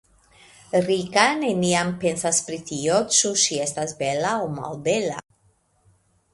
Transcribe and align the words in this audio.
Rika 0.85 1.25
neniam 1.41 1.91
pensas 2.05 2.41
pri 2.49 2.59
tio, 2.71 2.97
ĉu 3.19 3.33
ŝi 3.45 3.61
estas 3.69 3.97
bela 4.03 4.35
aŭ 4.41 4.51
melbela. 4.59 5.23